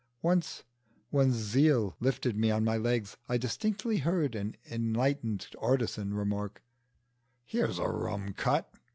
Once, 0.23 0.63
when 1.11 1.31
zeal 1.31 1.95
lifted 1.99 2.35
me 2.35 2.49
on 2.49 2.63
my 2.63 2.75
legs, 2.75 3.17
I 3.29 3.37
distinctly 3.37 3.97
heard 3.97 4.33
an 4.33 4.57
enlightened 4.67 5.45
artisan 5.61 6.15
remark, 6.15 6.63
"Here's 7.45 7.77
a 7.77 7.87
rum 7.87 8.33
cut!" 8.33 8.73